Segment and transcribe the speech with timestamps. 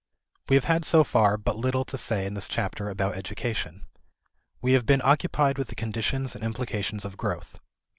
[0.49, 3.85] We have had so far but little to say in this chapter about education.
[4.59, 7.59] We have been occupied with the conditions and implications of growth.